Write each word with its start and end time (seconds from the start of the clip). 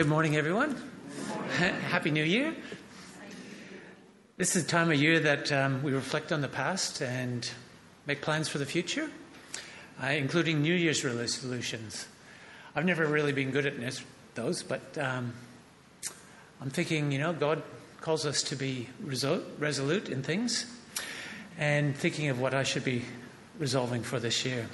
Good 0.00 0.08
morning, 0.08 0.34
everyone. 0.34 0.76
Happy 1.58 2.10
New 2.10 2.24
Year. 2.24 2.56
This 4.38 4.56
is 4.56 4.64
the 4.64 4.70
time 4.70 4.90
of 4.90 4.98
year 4.98 5.20
that 5.20 5.52
um, 5.52 5.82
we 5.82 5.92
reflect 5.92 6.32
on 6.32 6.40
the 6.40 6.48
past 6.48 7.02
and 7.02 7.46
make 8.06 8.22
plans 8.22 8.48
for 8.48 8.56
the 8.56 8.64
future, 8.64 9.10
uh, 10.02 10.06
including 10.06 10.62
New 10.62 10.72
Year's 10.72 11.04
resolutions. 11.04 12.08
I've 12.74 12.86
never 12.86 13.04
really 13.04 13.34
been 13.34 13.50
good 13.50 13.66
at 13.66 13.74
those, 14.34 14.62
but 14.62 14.96
um, 14.96 15.34
I'm 16.62 16.70
thinking, 16.70 17.12
you 17.12 17.18
know, 17.18 17.34
God 17.34 17.62
calls 18.00 18.24
us 18.24 18.42
to 18.44 18.56
be 18.56 18.88
resolute 19.02 20.08
in 20.08 20.22
things 20.22 20.64
and 21.58 21.94
thinking 21.94 22.30
of 22.30 22.40
what 22.40 22.54
I 22.54 22.62
should 22.62 22.84
be 22.84 23.02
resolving 23.58 24.02
for 24.02 24.18
this 24.18 24.46
year. 24.46 24.66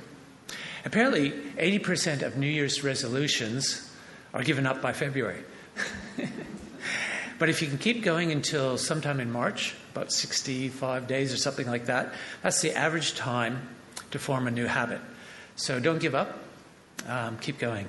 Apparently, 0.84 1.32
80% 1.32 2.22
of 2.22 2.36
New 2.36 2.46
Year's 2.46 2.84
resolutions 2.84 3.85
are 4.36 4.42
given 4.42 4.66
up 4.66 4.82
by 4.82 4.92
February. 4.92 5.42
but 7.38 7.48
if 7.48 7.62
you 7.62 7.68
can 7.68 7.78
keep 7.78 8.02
going 8.02 8.30
until 8.30 8.76
sometime 8.76 9.18
in 9.18 9.32
March, 9.32 9.74
about 9.92 10.12
65 10.12 11.06
days 11.06 11.32
or 11.32 11.38
something 11.38 11.66
like 11.66 11.86
that, 11.86 12.12
that's 12.42 12.60
the 12.60 12.76
average 12.76 13.14
time 13.14 13.66
to 14.10 14.18
form 14.18 14.46
a 14.46 14.50
new 14.50 14.66
habit. 14.66 15.00
So 15.56 15.80
don't 15.80 16.00
give 16.00 16.14
up, 16.14 16.38
um, 17.09 17.38
keep 17.38 17.59
going. 17.59 17.88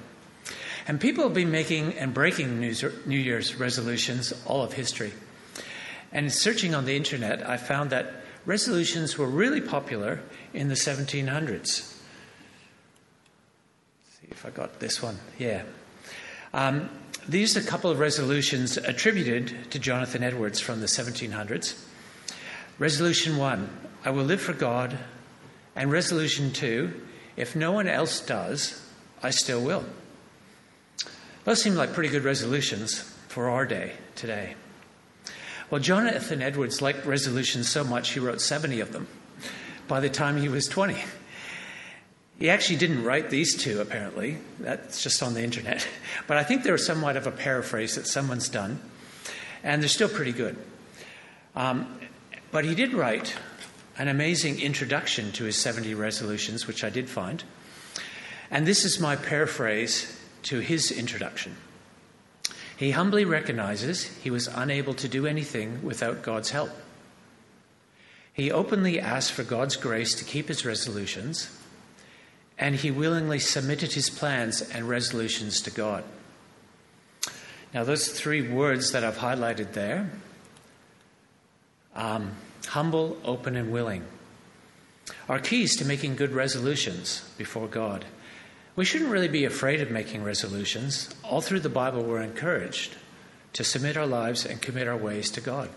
And 0.88 1.02
people 1.02 1.26
have 1.26 1.34
been 1.34 1.52
making 1.52 1.96
and 1.96 2.14
breaking 2.14 2.62
New 2.62 3.20
Year's 3.20 3.56
resolutions 3.56 4.32
all 4.46 4.64
of 4.64 4.72
history. 4.72 5.12
And 6.14 6.32
searching 6.32 6.74
on 6.74 6.86
the 6.86 6.96
internet, 6.96 7.46
I 7.46 7.58
found 7.58 7.90
that 7.90 8.24
resolutions 8.46 9.18
were 9.18 9.28
really 9.28 9.60
popular 9.60 10.22
in 10.54 10.70
the 10.70 10.76
1700s. 10.76 11.66
see 14.22 14.28
if 14.32 14.46
I 14.46 14.50
got 14.50 14.80
this 14.80 15.04
one. 15.04 15.18
Yeah. 15.38 15.64
Um, 16.54 16.90
these 17.28 17.58
are 17.58 17.60
a 17.60 17.64
couple 17.64 17.92
of 17.92 18.00
resolutions 18.00 18.78
attributed 18.78 19.72
to 19.72 19.80
Jonathan 19.80 20.24
Edwards 20.24 20.60
from 20.60 20.80
the 20.80 20.86
1700s. 20.86 21.84
Resolution 22.80 23.38
1 23.38 23.70
I 24.06 24.10
will 24.12 24.24
live 24.24 24.42
for 24.42 24.54
God. 24.54 24.98
And 25.76 25.92
resolution 25.92 26.54
2 26.54 26.94
If 27.36 27.56
no 27.56 27.72
one 27.72 27.88
else 27.88 28.22
does, 28.22 28.82
I 29.22 29.32
still 29.32 29.62
will. 29.62 29.86
Those 31.44 31.62
seem 31.62 31.76
like 31.76 31.94
pretty 31.94 32.10
good 32.10 32.24
resolutions 32.24 33.00
for 33.28 33.50
our 33.50 33.66
day 33.66 33.94
today. 34.16 34.56
Well, 35.70 35.82
Jonathan 35.82 36.42
Edwards 36.42 36.82
liked 36.82 37.06
resolutions 37.06 37.70
so 37.70 37.84
much 37.84 38.12
he 38.12 38.20
wrote 38.20 38.42
70 38.42 38.80
of 38.80 38.94
them 38.94 39.08
by 39.88 40.00
the 40.00 40.10
time 40.10 40.38
he 40.38 40.50
was 40.50 40.68
20. 40.68 40.96
He 42.40 42.52
actually 42.52 42.76
didn't 42.76 43.04
write 43.04 43.30
these 43.30 43.56
two, 43.56 43.82
apparently. 43.82 44.38
That's 44.60 45.02
just 45.02 45.24
on 45.24 45.34
the 45.34 45.44
internet. 45.44 45.88
But 46.28 46.38
I 46.38 46.44
think 46.44 46.64
they're 46.64 46.78
somewhat 46.78 47.16
of 47.16 47.26
a 47.26 47.32
paraphrase 47.32 47.96
that 47.96 48.06
someone's 48.06 48.50
done, 48.50 48.82
and 49.64 49.82
they're 49.82 49.90
still 49.90 50.10
pretty 50.10 50.34
good. 50.34 50.58
Um, 51.56 52.00
but 52.52 52.66
he 52.66 52.76
did 52.76 52.94
write 52.94 53.36
an 53.98 54.10
amazing 54.10 54.60
introduction 54.60 55.32
to 55.34 55.46
his 55.46 55.56
70 55.56 55.96
resolutions, 55.96 56.68
which 56.68 56.84
I 56.84 56.90
did 56.90 57.10
find. 57.10 57.44
And 58.52 58.68
this 58.68 58.84
is 58.84 59.00
my 59.00 59.16
paraphrase 59.16 60.20
to 60.44 60.60
his 60.60 60.92
introduction. 60.92 61.56
He 62.76 62.92
humbly 62.92 63.26
recognizes 63.26 64.04
he 64.04 64.30
was 64.30 64.48
unable 64.48 64.94
to 64.96 65.08
do 65.08 65.26
anything 65.26 65.82
without 65.84 66.22
God's 66.22 66.52
help. 66.52 66.72
He 68.34 68.52
openly 68.52 69.00
asks 69.00 69.32
for 69.32 69.44
God's 69.44 69.78
grace 69.78 70.14
to 70.16 70.26
keep 70.26 70.48
his 70.50 70.66
resolutions 70.66 71.57
and 72.60 72.76
he 72.76 72.92
willingly 72.92 73.40
submitted 73.40 73.94
his 73.94 74.10
plans 74.10 74.62
and 74.62 74.90
resolutions 74.90 75.62
to 75.62 75.72
God. 75.72 76.04
Now, 77.74 77.84
those 77.84 78.08
three 78.08 78.48
words 78.48 78.92
that 78.92 79.04
I've 79.04 79.18
highlighted 79.18 79.74
there 79.74 80.10
um, 81.96 82.32
humble, 82.68 83.18
open, 83.24 83.56
and 83.56 83.72
willing 83.72 84.04
are 85.28 85.40
keys 85.40 85.76
to 85.78 85.86
making 85.86 86.16
good 86.16 86.32
resolutions 86.32 87.28
before 87.38 87.68
God. 87.68 88.06
We 88.76 88.86
shouldn't 88.86 89.10
really 89.10 89.28
be 89.28 89.46
afraid 89.46 89.82
of 89.82 89.90
making 89.90 90.24
resolutions. 90.24 91.14
All 91.24 91.42
through 91.42 91.62
the 91.62 91.70
Bible, 91.70 92.04
we're 92.04 92.22
encouraged 92.22 92.96
to 93.54 93.64
submit 93.64 93.98
our 93.98 94.06
lives 94.06 94.46
and 94.46 94.62
commit 94.62 94.88
our 94.88 94.98
ways 94.98 95.32
to 95.32 95.42
God. 95.42 95.70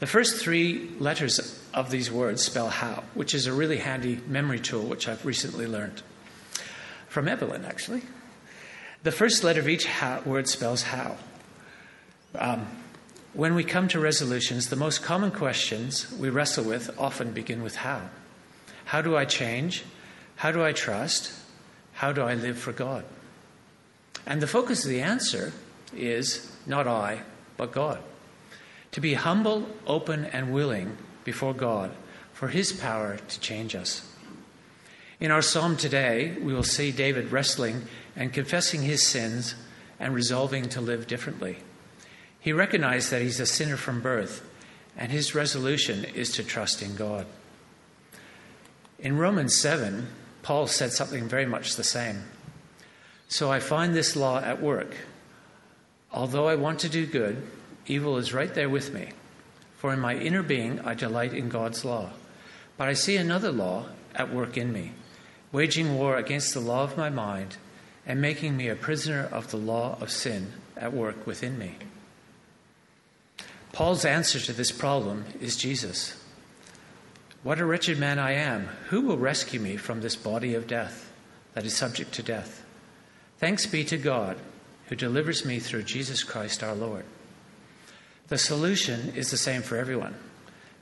The 0.00 0.06
first 0.06 0.40
three 0.40 0.90
letters 1.00 1.60
of 1.74 1.90
these 1.90 2.10
words 2.10 2.42
spell 2.42 2.68
how, 2.68 3.02
which 3.14 3.34
is 3.34 3.46
a 3.46 3.52
really 3.52 3.78
handy 3.78 4.20
memory 4.28 4.60
tool, 4.60 4.84
which 4.84 5.08
I've 5.08 5.26
recently 5.26 5.66
learned 5.66 6.02
from 7.08 7.26
Evelyn, 7.26 7.64
actually. 7.64 8.02
The 9.02 9.10
first 9.10 9.42
letter 9.42 9.58
of 9.58 9.68
each 9.68 9.86
how, 9.86 10.20
word 10.20 10.48
spells 10.48 10.82
how. 10.82 11.16
Um, 12.36 12.68
when 13.34 13.56
we 13.56 13.64
come 13.64 13.88
to 13.88 13.98
resolutions, 13.98 14.68
the 14.68 14.76
most 14.76 15.02
common 15.02 15.32
questions 15.32 16.12
we 16.12 16.30
wrestle 16.30 16.64
with 16.64 16.96
often 16.96 17.32
begin 17.32 17.62
with 17.64 17.76
how. 17.76 18.02
How 18.84 19.02
do 19.02 19.16
I 19.16 19.24
change? 19.24 19.84
How 20.36 20.52
do 20.52 20.62
I 20.62 20.72
trust? 20.72 21.32
How 21.94 22.12
do 22.12 22.22
I 22.22 22.34
live 22.34 22.56
for 22.56 22.72
God? 22.72 23.04
And 24.26 24.40
the 24.40 24.46
focus 24.46 24.84
of 24.84 24.90
the 24.90 25.00
answer 25.00 25.52
is 25.92 26.52
not 26.66 26.86
I, 26.86 27.22
but 27.56 27.72
God 27.72 28.00
to 28.92 29.00
be 29.00 29.14
humble, 29.14 29.68
open, 29.86 30.24
and 30.26 30.52
willing 30.52 30.96
before 31.24 31.54
God 31.54 31.92
for 32.32 32.48
His 32.48 32.72
power 32.72 33.16
to 33.16 33.40
change 33.40 33.74
us. 33.74 34.08
In 35.20 35.32
our 35.32 35.42
psalm 35.42 35.76
today, 35.76 36.36
we 36.40 36.54
will 36.54 36.62
see 36.62 36.92
David 36.92 37.32
wrestling 37.32 37.82
and 38.14 38.32
confessing 38.32 38.82
his 38.82 39.04
sins 39.04 39.56
and 39.98 40.14
resolving 40.14 40.68
to 40.68 40.80
live 40.80 41.08
differently. 41.08 41.58
He 42.38 42.52
recognized 42.52 43.10
that 43.10 43.22
he's 43.22 43.40
a 43.40 43.46
sinner 43.46 43.76
from 43.76 44.00
birth, 44.00 44.48
and 44.96 45.10
his 45.10 45.34
resolution 45.34 46.04
is 46.04 46.30
to 46.32 46.44
trust 46.44 46.82
in 46.82 46.94
God. 46.94 47.26
In 49.00 49.18
Romans 49.18 49.56
7, 49.56 50.06
Paul 50.42 50.68
said 50.68 50.92
something 50.92 51.28
very 51.28 51.46
much 51.46 51.74
the 51.74 51.84
same. 51.84 52.22
So 53.26 53.50
I 53.50 53.58
find 53.58 53.94
this 53.94 54.14
law 54.14 54.38
at 54.38 54.62
work. 54.62 54.96
Although 56.12 56.46
I 56.46 56.54
want 56.54 56.78
to 56.80 56.88
do 56.88 57.06
good, 57.06 57.42
Evil 57.88 58.18
is 58.18 58.34
right 58.34 58.54
there 58.54 58.68
with 58.68 58.92
me. 58.92 59.08
For 59.76 59.92
in 59.92 60.00
my 60.00 60.14
inner 60.14 60.42
being, 60.42 60.80
I 60.80 60.94
delight 60.94 61.32
in 61.32 61.48
God's 61.48 61.84
law. 61.84 62.10
But 62.76 62.88
I 62.88 62.92
see 62.92 63.16
another 63.16 63.50
law 63.50 63.86
at 64.14 64.32
work 64.32 64.56
in 64.56 64.72
me, 64.72 64.92
waging 65.50 65.96
war 65.96 66.16
against 66.16 66.52
the 66.52 66.60
law 66.60 66.84
of 66.84 66.96
my 66.96 67.10
mind 67.10 67.56
and 68.06 68.20
making 68.20 68.56
me 68.56 68.68
a 68.68 68.76
prisoner 68.76 69.28
of 69.32 69.50
the 69.50 69.56
law 69.56 69.98
of 70.00 70.10
sin 70.10 70.52
at 70.76 70.92
work 70.92 71.26
within 71.26 71.58
me. 71.58 71.76
Paul's 73.72 74.04
answer 74.04 74.40
to 74.40 74.52
this 74.52 74.72
problem 74.72 75.24
is 75.40 75.56
Jesus. 75.56 76.22
What 77.42 77.60
a 77.60 77.64
wretched 77.64 77.98
man 77.98 78.18
I 78.18 78.32
am. 78.32 78.68
Who 78.88 79.02
will 79.02 79.18
rescue 79.18 79.60
me 79.60 79.76
from 79.76 80.00
this 80.00 80.16
body 80.16 80.54
of 80.54 80.66
death 80.66 81.12
that 81.54 81.64
is 81.64 81.76
subject 81.76 82.12
to 82.14 82.22
death? 82.22 82.64
Thanks 83.38 83.66
be 83.66 83.84
to 83.84 83.96
God 83.96 84.36
who 84.86 84.96
delivers 84.96 85.44
me 85.44 85.60
through 85.60 85.82
Jesus 85.82 86.24
Christ 86.24 86.62
our 86.62 86.74
Lord. 86.74 87.04
The 88.28 88.38
solution 88.38 89.14
is 89.16 89.30
the 89.30 89.38
same 89.38 89.62
for 89.62 89.76
everyone 89.76 90.14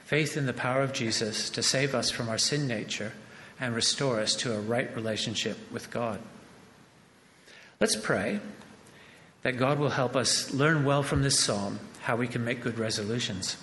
faith 0.05 0.37
in 0.37 0.47
the 0.47 0.53
power 0.53 0.83
of 0.83 0.93
Jesus 0.93 1.51
to 1.51 1.63
save 1.63 1.93
us 1.93 2.11
from 2.11 2.29
our 2.29 2.39
sin 2.39 2.69
nature 2.69 3.13
and 3.59 3.75
restore 3.75 4.21
us 4.21 4.37
to 4.37 4.55
a 4.55 4.61
right 4.61 4.95
relationship 4.95 5.59
with 5.73 5.91
God. 5.91 6.21
Let's 7.81 7.97
pray 7.97 8.39
that 9.43 9.59
God 9.59 9.81
will 9.81 9.91
help 9.91 10.15
us 10.15 10.53
learn 10.55 10.85
well 10.85 11.03
from 11.03 11.23
this 11.23 11.41
psalm 11.41 11.81
how 12.03 12.15
we 12.15 12.29
can 12.29 12.45
make 12.45 12.63
good 12.63 12.79
resolutions. 12.79 13.57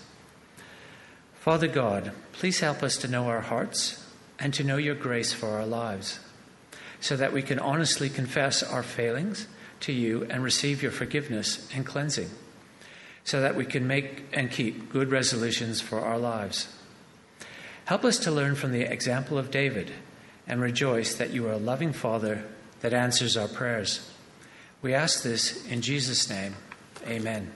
Father 1.36 1.68
God, 1.68 2.12
please 2.34 2.60
help 2.60 2.84
us 2.84 2.98
to 2.98 3.08
know 3.08 3.28
our 3.28 3.42
hearts 3.42 4.06
and 4.38 4.54
to 4.54 4.64
know 4.66 4.78
your 4.78 4.96
grace 4.96 5.32
for 5.32 5.48
our 5.48 5.66
lives, 5.66 6.20
so 7.00 7.16
that 7.16 7.32
we 7.32 7.42
can 7.42 7.60
honestly 7.60 8.10
confess 8.10 8.64
our 8.64 8.84
failings 8.84 9.48
to 9.82 9.94
you 9.94 10.26
and 10.30 10.44
receive 10.44 10.82
your 10.82 10.92
forgiveness 10.92 11.70
and 11.74 11.86
cleansing 11.86 12.30
so 13.24 13.42
that 13.42 13.56
we 13.56 13.66
can 13.66 13.88
make 13.88 14.26
and 14.34 14.52
keep 14.52 14.90
good 14.90 15.12
resolutions 15.12 15.82
for 15.82 16.00
our 16.00 16.18
lives. 16.18 16.68
Help 17.86 18.04
us 18.06 18.18
to 18.20 18.32
learn 18.32 18.56
from 18.56 18.72
the 18.72 18.82
example 18.82 19.38
of 19.38 19.52
David 19.52 19.92
and 20.48 20.62
rejoice 20.62 21.16
that 21.16 21.32
you 21.32 21.48
are 21.48 21.54
a 21.54 21.58
loving 21.58 21.94
Father 21.94 22.44
that 22.82 22.94
answers 22.94 23.38
our 23.38 23.48
prayers. 23.48 24.10
We 24.82 24.94
ask 24.94 25.24
this 25.24 25.66
in 25.68 25.82
Jesus' 25.82 26.30
name. 26.30 26.56
Amen. 27.08 27.52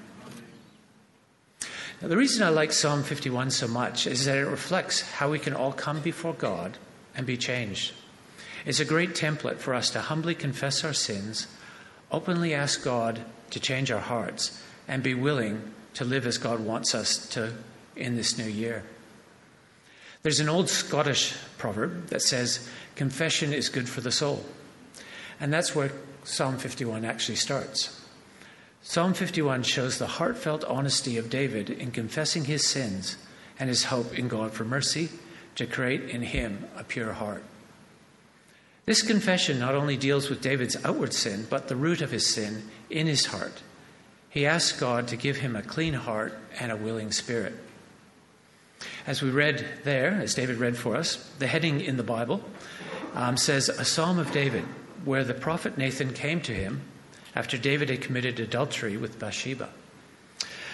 Now, 2.02 2.10
the 2.10 2.18
reason 2.18 2.44
I 2.44 2.50
like 2.50 2.72
Psalm 2.72 3.04
51 3.04 3.52
so 3.52 3.68
much 3.68 4.06
is 4.06 4.26
that 4.26 4.38
it 4.38 4.46
reflects 4.46 5.02
how 5.02 5.32
we 5.32 5.40
can 5.40 5.54
all 5.54 5.74
come 5.74 6.00
before 6.00 6.34
God 6.34 6.78
and 7.16 7.26
be 7.26 7.38
changed. 7.38 7.94
It's 8.66 8.80
a 8.80 8.86
great 8.86 9.16
template 9.16 9.58
for 9.58 9.74
us 9.74 9.90
to 9.92 10.02
humbly 10.02 10.36
confess 10.36 10.84
our 10.84 10.94
sins, 10.94 11.48
openly 12.12 12.54
ask 12.54 12.84
God 12.84 13.22
to 13.50 13.60
change 13.60 13.92
our 13.92 14.00
hearts, 14.00 14.62
and 14.88 15.04
be 15.04 15.14
willing 15.14 15.74
to 15.96 16.06
live 16.06 16.26
as 16.26 16.38
God 16.38 16.60
wants 16.60 16.94
us 16.96 17.28
to 17.30 17.54
in 17.96 18.16
this 18.16 18.38
new 18.38 18.46
year. 18.46 18.84
There's 20.22 20.40
an 20.40 20.50
old 20.50 20.70
Scottish 20.70 21.36
proverb 21.58 22.08
that 22.08 22.22
says, 22.22 22.68
Confession 22.96 23.54
is 23.54 23.70
good 23.70 23.88
for 23.88 24.02
the 24.02 24.12
soul. 24.12 24.44
And 25.40 25.54
that's 25.54 25.76
where 25.76 25.92
Psalm 26.24 26.58
51 26.58 27.06
actually 27.06 27.36
starts. 27.36 28.06
Psalm 28.82 29.14
51 29.14 29.64
shows 29.64 29.98
the 29.98 30.08
heartfelt 30.08 30.64
honesty 30.66 31.18
of 31.18 31.30
David 31.30 31.70
in 31.70 31.92
confessing 31.92 32.46
his 32.46 32.66
sins 32.66 33.18
and 33.60 33.70
his 33.70 33.86
hope 33.86 34.18
in 34.18 34.28
God 34.28 34.54
for 34.54 34.64
mercy 34.64 35.10
to 35.56 35.66
create 35.66 36.04
in 36.04 36.22
him 36.22 36.66
a 36.76 36.84
pure 36.84 37.14
heart. 37.14 37.44
This 38.86 39.02
confession 39.02 39.60
not 39.60 39.76
only 39.76 39.98
deals 39.98 40.30
with 40.30 40.42
David's 40.42 40.78
outward 40.86 41.14
sin, 41.14 41.48
but 41.50 41.68
the 41.68 41.76
root 41.76 42.02
of 42.02 42.12
his 42.12 42.34
sin 42.34 42.64
in 42.90 43.08
his 43.08 43.26
heart. 43.26 43.62
He 44.30 44.46
asked 44.46 44.80
God 44.80 45.08
to 45.10 45.16
give 45.16 45.38
him 45.38 45.56
a 45.56 45.62
clean 45.62 45.94
heart 45.94 46.38
and 46.60 46.72
a 46.72 46.78
willing 46.78 47.12
spirit. 47.12 47.54
As 49.06 49.22
we 49.22 49.30
read 49.30 49.66
there, 49.84 50.20
as 50.22 50.36
David 50.36 50.58
read 50.58 50.78
for 50.78 50.96
us, 50.96 51.16
the 51.40 51.48
heading 51.48 51.82
in 51.82 51.98
the 51.98 52.04
Bible 52.04 52.42
um, 53.16 53.38
says 53.38 53.70
a 53.70 53.86
psalm 53.86 54.20
of 54.20 54.32
David, 54.32 54.64
where 55.06 55.24
the 55.24 55.34
prophet 55.34 55.78
Nathan 55.78 56.14
came 56.14 56.42
to 56.42 56.54
him 56.54 56.82
after 57.36 57.58
David 57.58 57.90
had 57.90 58.02
committed 58.02 58.40
adultery 58.40 58.98
with 58.98 59.20
Bathsheba. 59.20 59.70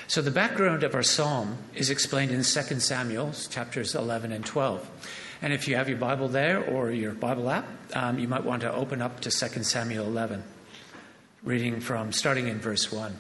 So 0.08 0.22
the 0.22 0.32
background 0.32 0.84
of 0.84 0.96
our 0.96 1.04
psalm 1.04 1.58
is 1.74 1.90
explained 1.90 2.32
in 2.32 2.44
2 2.44 2.44
Samuel 2.80 3.32
chapters 3.50 3.96
11 3.96 4.32
and 4.32 4.46
12. 4.46 4.90
And 5.42 5.54
if 5.54 5.68
you 5.68 5.76
have 5.76 5.90
your 5.90 5.98
Bible 5.98 6.28
there 6.28 6.64
or 6.64 6.92
your 6.92 7.14
Bible 7.14 7.50
app, 7.50 7.68
um, 7.96 8.20
you 8.20 8.28
might 8.28 8.44
want 8.44 8.62
to 8.62 8.74
open 8.74 9.02
up 9.02 9.20
to 9.22 9.32
2 9.32 9.64
Samuel 9.64 10.06
11, 10.06 10.44
reading 11.44 11.80
from 11.80 12.12
starting 12.12 12.48
in 12.48 12.60
verse 12.60 12.92
1. 12.92 13.16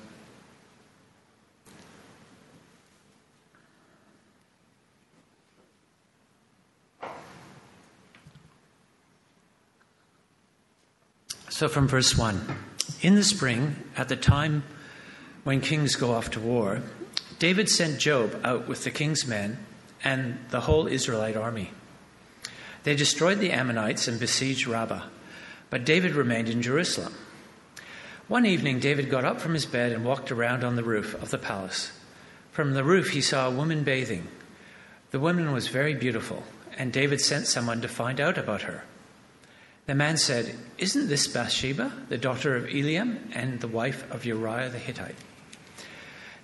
So, 11.63 11.69
from 11.69 11.87
verse 11.87 12.17
1 12.17 12.57
In 13.03 13.15
the 13.15 13.23
spring, 13.23 13.77
at 13.95 14.09
the 14.09 14.17
time 14.17 14.65
when 15.45 15.61
kings 15.61 15.95
go 15.95 16.11
off 16.11 16.29
to 16.31 16.41
war, 16.41 16.81
David 17.39 17.69
sent 17.69 18.01
Joab 18.01 18.41
out 18.43 18.67
with 18.67 18.83
the 18.83 18.91
king's 18.91 19.25
men 19.25 19.59
and 20.03 20.39
the 20.49 20.59
whole 20.59 20.87
Israelite 20.87 21.37
army. 21.37 21.71
They 22.83 22.97
destroyed 22.97 23.39
the 23.39 23.53
Ammonites 23.53 24.09
and 24.09 24.19
besieged 24.19 24.67
Rabbah, 24.67 25.05
but 25.69 25.85
David 25.85 26.15
remained 26.15 26.49
in 26.49 26.61
Jerusalem. 26.61 27.13
One 28.27 28.45
evening, 28.45 28.81
David 28.81 29.09
got 29.09 29.23
up 29.23 29.39
from 29.39 29.53
his 29.53 29.65
bed 29.65 29.93
and 29.93 30.03
walked 30.03 30.33
around 30.33 30.65
on 30.65 30.75
the 30.75 30.83
roof 30.83 31.13
of 31.13 31.31
the 31.31 31.37
palace. 31.37 31.93
From 32.51 32.73
the 32.73 32.83
roof, 32.83 33.11
he 33.11 33.21
saw 33.21 33.47
a 33.47 33.55
woman 33.55 33.85
bathing. 33.85 34.27
The 35.11 35.19
woman 35.21 35.53
was 35.53 35.69
very 35.69 35.93
beautiful, 35.93 36.43
and 36.77 36.91
David 36.91 37.21
sent 37.21 37.47
someone 37.47 37.79
to 37.79 37.87
find 37.87 38.19
out 38.19 38.37
about 38.37 38.63
her. 38.63 38.83
The 39.85 39.95
man 39.95 40.17
said, 40.17 40.55
Isn't 40.77 41.09
this 41.09 41.27
Bathsheba, 41.27 41.91
the 42.07 42.17
daughter 42.17 42.55
of 42.55 42.65
Eliam 42.65 43.19
and 43.33 43.59
the 43.59 43.67
wife 43.67 44.09
of 44.11 44.25
Uriah 44.25 44.69
the 44.69 44.79
Hittite? 44.79 45.15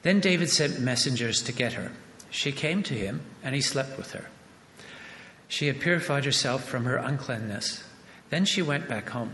Then 0.02 0.20
David 0.20 0.50
sent 0.50 0.80
messengers 0.80 1.42
to 1.44 1.54
get 1.54 1.74
her. 1.74 1.92
She 2.30 2.52
came 2.52 2.84
to 2.84 2.94
him, 2.94 3.22
and 3.44 3.56
he 3.56 3.62
slept 3.62 3.98
with 3.98 4.12
her. 4.12 4.30
She 5.48 5.68
had 5.68 5.80
purified 5.80 6.26
herself 6.26 6.66
from 6.66 6.86
her 6.86 6.98
uncleanness. 6.98 7.84
Then 8.30 8.46
she 8.46 8.62
went 8.62 8.88
back 8.88 9.10
home. 9.10 9.32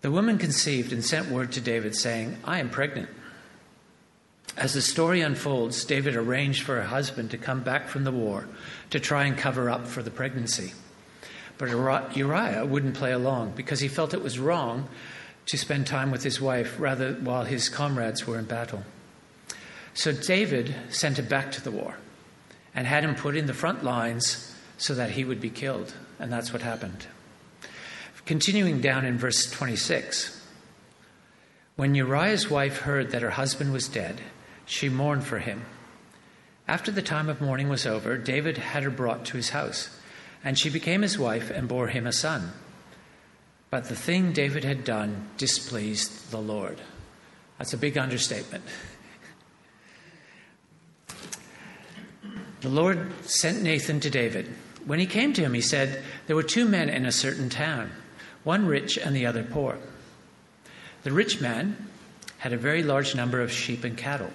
The 0.00 0.10
woman 0.10 0.38
conceived 0.38 0.92
and 0.92 1.04
sent 1.04 1.30
word 1.30 1.52
to 1.52 1.60
David, 1.60 1.96
saying, 1.96 2.38
I 2.44 2.60
am 2.60 2.70
pregnant. 2.70 3.08
As 4.56 4.74
the 4.74 4.82
story 4.82 5.20
unfolds, 5.22 5.84
David 5.84 6.14
arranged 6.14 6.62
for 6.62 6.76
her 6.76 6.84
husband 6.84 7.30
to 7.32 7.38
come 7.38 7.62
back 7.62 7.88
from 7.88 8.04
the 8.04 8.12
war 8.12 8.46
to 8.90 9.00
try 9.00 9.24
and 9.24 9.36
cover 9.36 9.68
up 9.68 9.86
for 9.86 10.02
the 10.02 10.10
pregnancy. 10.10 10.72
But 11.58 11.70
Uriah 11.70 12.66
wouldn't 12.66 12.94
play 12.94 13.12
along 13.12 13.52
because 13.56 13.80
he 13.80 13.88
felt 13.88 14.14
it 14.14 14.22
was 14.22 14.38
wrong 14.38 14.88
to 15.46 15.58
spend 15.58 15.86
time 15.86 16.10
with 16.10 16.22
his 16.22 16.40
wife 16.40 16.76
rather 16.78 17.12
while 17.14 17.44
his 17.44 17.68
comrades 17.68 18.26
were 18.26 18.38
in 18.38 18.44
battle. 18.44 18.82
So 19.92 20.12
David 20.12 20.74
sent 20.88 21.18
him 21.18 21.26
back 21.26 21.52
to 21.52 21.62
the 21.62 21.70
war 21.70 21.96
and 22.74 22.86
had 22.86 23.04
him 23.04 23.14
put 23.14 23.36
in 23.36 23.46
the 23.46 23.54
front 23.54 23.84
lines 23.84 24.52
so 24.76 24.94
that 24.94 25.10
he 25.10 25.24
would 25.24 25.40
be 25.40 25.50
killed. 25.50 25.94
And 26.18 26.32
that's 26.32 26.52
what 26.52 26.62
happened. 26.62 27.06
Continuing 28.26 28.80
down 28.80 29.04
in 29.04 29.18
verse 29.18 29.50
26 29.50 30.42
When 31.76 31.94
Uriah's 31.94 32.50
wife 32.50 32.78
heard 32.80 33.10
that 33.10 33.22
her 33.22 33.30
husband 33.30 33.72
was 33.72 33.86
dead, 33.86 34.20
she 34.64 34.88
mourned 34.88 35.24
for 35.24 35.38
him. 35.38 35.66
After 36.66 36.90
the 36.90 37.02
time 37.02 37.28
of 37.28 37.42
mourning 37.42 37.68
was 37.68 37.86
over, 37.86 38.16
David 38.16 38.56
had 38.56 38.82
her 38.82 38.90
brought 38.90 39.26
to 39.26 39.36
his 39.36 39.50
house, 39.50 39.90
and 40.44 40.58
she 40.58 40.68
became 40.68 41.00
his 41.00 41.18
wife 41.18 41.50
and 41.50 41.66
bore 41.66 41.88
him 41.88 42.06
a 42.06 42.12
son. 42.12 42.52
But 43.70 43.86
the 43.86 43.96
thing 43.96 44.32
David 44.32 44.62
had 44.62 44.84
done 44.84 45.28
displeased 45.38 46.30
the 46.30 46.40
Lord. 46.40 46.80
That's 47.58 47.72
a 47.72 47.78
big 47.78 47.96
understatement. 47.96 48.62
The 52.60 52.68
Lord 52.68 53.12
sent 53.26 53.62
Nathan 53.62 54.00
to 54.00 54.10
David. 54.10 54.48
When 54.86 54.98
he 54.98 55.06
came 55.06 55.32
to 55.32 55.42
him, 55.42 55.54
he 55.54 55.60
said, 55.60 56.02
There 56.26 56.36
were 56.36 56.42
two 56.42 56.66
men 56.66 56.88
in 56.88 57.06
a 57.06 57.12
certain 57.12 57.48
town, 57.48 57.90
one 58.42 58.66
rich 58.66 58.98
and 58.98 59.16
the 59.16 59.26
other 59.26 59.42
poor. 59.42 59.78
The 61.02 61.12
rich 61.12 61.40
man 61.40 61.76
had 62.38 62.52
a 62.52 62.58
very 62.58 62.82
large 62.82 63.14
number 63.14 63.40
of 63.40 63.52
sheep 63.52 63.84
and 63.84 63.96
cattle, 63.96 64.30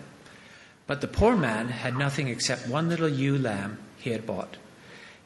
but 0.88 1.01
the 1.01 1.07
poor 1.07 1.35
man 1.38 1.69
had 1.69 1.95
nothing 1.95 2.27
except 2.27 2.67
one 2.67 2.89
little 2.89 3.09
ewe 3.09 3.38
lamb 3.38 3.77
he 3.97 4.12
had 4.12 4.25
bought. 4.25 4.57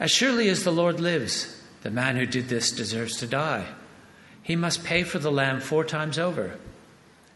As 0.00 0.10
surely 0.10 0.48
as 0.48 0.64
the 0.64 0.72
Lord 0.72 1.00
lives, 1.00 1.62
the 1.82 1.90
man 1.90 2.16
who 2.16 2.26
did 2.26 2.48
this 2.48 2.70
deserves 2.70 3.16
to 3.18 3.26
die. 3.26 3.66
He 4.42 4.56
must 4.56 4.84
pay 4.84 5.02
for 5.04 5.18
the 5.18 5.30
lamb 5.30 5.60
four 5.60 5.84
times 5.84 6.18
over, 6.18 6.58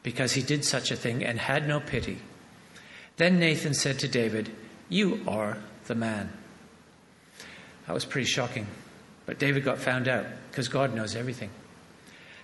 because 0.03 0.33
he 0.33 0.43
did 0.43 0.65
such 0.65 0.91
a 0.91 0.97
thing 0.97 1.25
and 1.25 1.39
had 1.39 1.69
no 1.69 1.81
pity. 1.81 2.19
Then 3.17 3.39
Nathan 3.39 3.75
said 3.75 3.99
to 4.01 4.09
David, 4.09 4.51
You 4.89 5.21
are 5.27 5.59
the 5.87 5.95
man. 5.95 6.31
That 7.87 7.95
was 7.95 8.05
pretty 8.05 8.27
shocking. 8.27 8.67
But 9.27 9.39
David 9.39 9.65
got 9.65 9.79
found 9.79 10.09
out 10.09 10.27
because 10.51 10.69
God 10.69 10.95
knows 10.95 11.17
everything. 11.17 11.51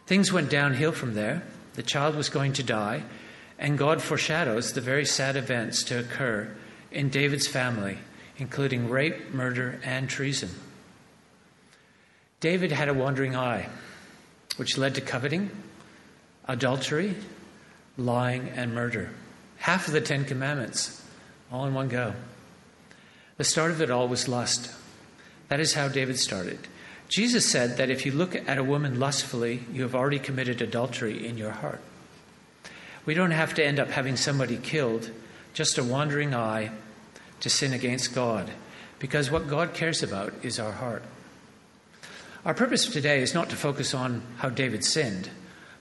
Things 0.07 0.33
went 0.33 0.51
downhill 0.51 0.93
from 0.93 1.15
there. 1.15 1.43
The 1.75 1.83
child 1.83 2.17
was 2.17 2.29
going 2.29 2.53
to 2.55 2.63
die, 2.63 3.05
and 3.59 3.79
God 3.79 4.03
foreshadows 4.03 4.73
the 4.73 4.81
very 4.81 5.07
sad 5.07 5.37
events 5.37 5.85
to 5.85 6.01
occur 6.01 6.51
in 6.91 7.09
David's 7.09 7.47
family, 7.47 7.99
including 8.39 8.89
rape, 8.89 9.33
murder, 9.33 9.81
and 9.85 10.09
treason. 10.09 10.51
David 12.41 12.73
had 12.73 12.89
a 12.89 12.95
wandering 12.95 13.37
eye, 13.37 13.69
which 14.57 14.77
led 14.77 14.95
to 14.97 15.01
coveting, 15.01 15.51
adultery, 16.47 17.15
lying, 17.97 18.49
and 18.51 18.75
murder 18.75 19.11
half 19.63 19.87
of 19.87 19.93
the 19.93 20.01
Ten 20.01 20.25
Commandments, 20.25 21.01
all 21.53 21.67
in 21.67 21.73
one 21.73 21.87
go. 21.87 22.15
The 23.37 23.45
start 23.45 23.71
of 23.71 23.81
it 23.81 23.93
all 23.93 24.09
was 24.09 24.27
lust. 24.27 24.73
That 25.49 25.61
is 25.61 25.75
how 25.75 25.87
David 25.87 26.19
started. 26.19 26.59
Jesus 27.09 27.49
said 27.49 27.77
that 27.77 27.89
if 27.89 28.05
you 28.05 28.11
look 28.11 28.35
at 28.35 28.59
a 28.59 28.65
woman 28.65 28.99
lustfully, 28.99 29.63
you 29.73 29.83
have 29.83 29.95
already 29.95 30.19
committed 30.19 30.61
adultery 30.61 31.25
in 31.25 31.39
your 31.39 31.53
heart. 31.53 31.81
We 33.07 33.15
don't 33.15 33.31
have 33.31 33.55
to 33.55 33.65
end 33.65 33.79
up 33.79 33.91
having 33.91 34.17
somebody 34.17 34.57
killed, 34.57 35.13
just 35.55 35.79
a 35.79 35.85
wandering 35.85 36.35
eye 36.35 36.73
to 37.43 37.51
sin 37.51 37.73
against 37.73 38.15
God, 38.15 38.51
because 38.99 39.31
what 39.31 39.49
God 39.49 39.75
cares 39.75 40.03
about 40.03 40.33
is 40.43 40.59
our 40.59 40.73
heart. 40.73 41.03
Our 42.45 42.55
purpose 42.55 42.87
today 42.87 43.21
is 43.21 43.35
not 43.35 43.51
to 43.51 43.57
focus 43.57 43.95
on 43.95 44.23
how 44.39 44.49
David 44.49 44.85
sinned, 44.85 45.29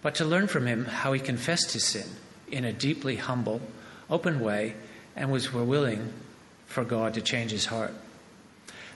but 0.02 0.16
to 0.16 0.26
learn 0.26 0.48
from 0.48 0.66
him 0.66 0.86
how 0.86 1.14
he 1.14 1.20
confessed 1.20 1.74
his 1.74 1.84
sin 1.84 2.08
in 2.52 2.66
a 2.66 2.74
deeply 2.74 3.16
humble, 3.16 3.62
open 4.10 4.40
way 4.40 4.76
and 5.16 5.32
was 5.32 5.54
willing 5.54 6.12
for 6.66 6.84
God 6.84 7.14
to 7.14 7.22
change 7.22 7.52
his 7.52 7.68
heart. 7.68 7.94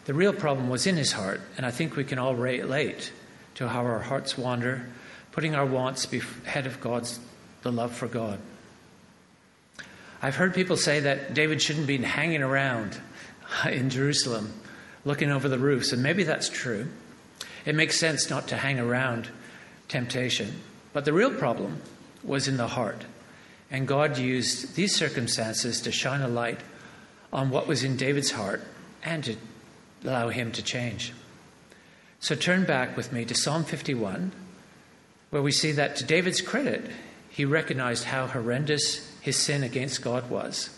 The 0.05 0.13
real 0.13 0.33
problem 0.33 0.69
was 0.69 0.87
in 0.87 0.97
his 0.97 1.11
heart, 1.11 1.41
and 1.57 1.65
I 1.65 1.71
think 1.71 1.95
we 1.95 2.03
can 2.03 2.19
all 2.19 2.35
relate 2.35 3.11
to 3.55 3.67
how 3.67 3.81
our 3.81 3.99
hearts 3.99 4.37
wander, 4.37 4.87
putting 5.31 5.55
our 5.55 5.65
wants 5.65 6.11
ahead 6.11 6.65
of 6.65 6.81
God's 6.81 7.19
the 7.61 7.71
love 7.71 7.95
for 7.95 8.07
God. 8.07 8.39
I've 10.21 10.35
heard 10.35 10.53
people 10.53 10.77
say 10.77 11.01
that 11.01 11.33
David 11.33 11.61
shouldn't 11.61 11.87
be 11.87 11.97
hanging 11.97 12.41
around 12.41 12.97
in 13.69 13.89
Jerusalem 13.89 14.53
looking 15.03 15.31
over 15.31 15.47
the 15.47 15.59
roofs, 15.59 15.91
and 15.91 16.01
maybe 16.01 16.23
that's 16.23 16.49
true. 16.49 16.87
It 17.65 17.75
makes 17.75 17.99
sense 17.99 18.29
not 18.29 18.47
to 18.49 18.57
hang 18.57 18.79
around 18.79 19.29
temptation. 19.87 20.61
But 20.93 21.05
the 21.05 21.13
real 21.13 21.33
problem 21.33 21.81
was 22.23 22.47
in 22.47 22.57
the 22.57 22.67
heart. 22.67 23.05
And 23.69 23.87
God 23.87 24.17
used 24.17 24.75
these 24.75 24.95
circumstances 24.95 25.81
to 25.81 25.91
shine 25.91 26.21
a 26.21 26.27
light 26.27 26.59
on 27.33 27.49
what 27.49 27.67
was 27.67 27.83
in 27.83 27.97
David's 27.97 28.31
heart 28.31 28.61
and 29.03 29.23
to 29.23 29.35
allow 30.03 30.29
him 30.29 30.51
to 30.53 30.63
change. 30.63 31.13
So 32.19 32.35
turn 32.35 32.63
back 32.63 32.95
with 32.95 33.11
me 33.11 33.25
to 33.25 33.35
Psalm 33.35 33.63
51, 33.63 34.31
where 35.29 35.41
we 35.41 35.51
see 35.51 35.71
that 35.73 35.95
to 35.97 36.03
David's 36.03 36.41
credit, 36.41 36.89
he 37.29 37.45
recognized 37.45 38.05
how 38.05 38.27
horrendous 38.27 39.11
his 39.25 39.37
sin 39.37 39.63
against 39.63 40.03
God 40.03 40.29
was. 40.29 40.69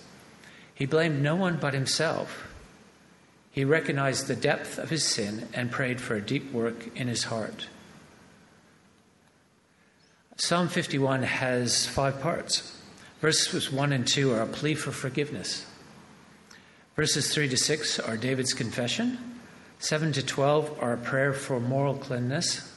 He 0.73 0.85
blamed 0.85 1.21
no 1.21 1.35
one 1.35 1.57
but 1.57 1.73
himself. 1.73 2.47
He 3.51 3.65
recognized 3.65 4.27
the 4.27 4.37
depth 4.37 4.77
of 4.77 4.89
his 4.89 5.03
sin 5.03 5.49
and 5.53 5.69
prayed 5.69 5.99
for 5.99 6.15
a 6.15 6.21
deep 6.21 6.53
work 6.53 6.95
in 6.95 7.09
his 7.09 7.25
heart. 7.25 7.67
Psalm 10.37 10.69
51 10.69 11.23
has 11.23 11.87
five 11.87 12.21
parts. 12.21 12.79
Verses 13.19 13.69
1 13.69 13.91
and 13.91 14.07
2 14.07 14.31
are 14.31 14.43
a 14.43 14.47
plea 14.47 14.75
for 14.75 14.93
forgiveness. 14.93 15.65
Verses 16.95 17.33
3 17.33 17.49
to 17.49 17.57
6 17.57 17.99
are 17.99 18.15
David's 18.15 18.53
confession. 18.53 19.41
7 19.79 20.13
to 20.13 20.25
12 20.25 20.77
are 20.79 20.93
a 20.93 20.97
prayer 20.97 21.33
for 21.33 21.59
moral 21.59 21.95
cleanness. 21.95 22.73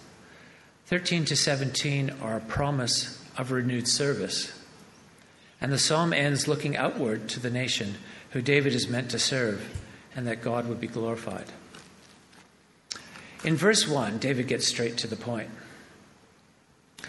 13 0.86 1.26
to 1.26 1.36
17 1.36 2.10
are 2.20 2.38
a 2.38 2.40
promise 2.40 3.24
of 3.36 3.52
renewed 3.52 3.86
service. 3.86 4.59
And 5.60 5.72
the 5.72 5.78
psalm 5.78 6.12
ends 6.12 6.48
looking 6.48 6.76
outward 6.76 7.28
to 7.30 7.40
the 7.40 7.50
nation 7.50 7.96
who 8.30 8.40
David 8.40 8.74
is 8.74 8.88
meant 8.88 9.10
to 9.10 9.18
serve 9.18 9.80
and 10.14 10.26
that 10.26 10.42
God 10.42 10.68
would 10.68 10.80
be 10.80 10.86
glorified. 10.86 11.46
In 13.44 13.56
verse 13.56 13.88
1, 13.88 14.18
David 14.18 14.48
gets 14.48 14.68
straight 14.68 14.98
to 14.98 15.06
the 15.06 15.16
point. 15.16 15.50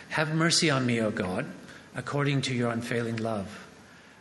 Have 0.09 0.33
mercy 0.33 0.69
on 0.69 0.85
me, 0.85 1.01
O 1.01 1.11
God, 1.11 1.45
according 1.95 2.41
to 2.43 2.53
your 2.53 2.71
unfailing 2.71 3.17
love. 3.17 3.67